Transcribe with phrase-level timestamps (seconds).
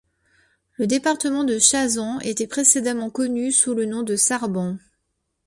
[0.77, 4.77] Le département de Chazand était précédemment connu sous le nom de Sarband.